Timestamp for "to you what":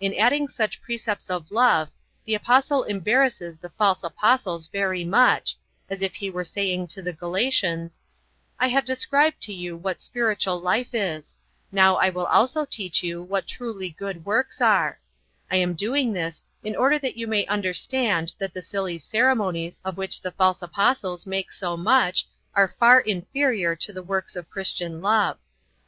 9.42-10.00